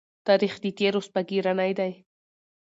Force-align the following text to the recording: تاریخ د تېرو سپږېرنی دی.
تاریخ 0.27 0.53
د 0.63 0.65
تېرو 0.77 0.99
سپږېرنی 1.07 1.71
دی. 1.79 1.91